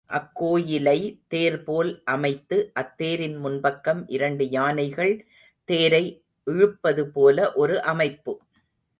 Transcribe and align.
அக்கோயிலை 0.09 0.99
தேர்போல் 1.27 2.01
அமைத்து 2.05 2.71
அத்தேரின் 2.79 3.37
முன்பக்கம் 3.43 4.03
இரண்டு 4.07 4.49
யானைகள் 4.49 5.25
தேரை 5.69 6.23
இழுப்பதுபோல 6.47 7.53
ஒரு 7.53 7.81
அமைப்பு. 7.83 8.33